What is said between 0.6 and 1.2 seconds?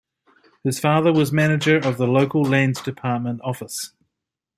His father